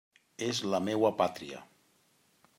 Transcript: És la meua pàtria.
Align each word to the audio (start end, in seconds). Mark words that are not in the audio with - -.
És 0.45 0.61
la 0.75 0.79
meua 0.87 1.13
pàtria. 1.21 1.63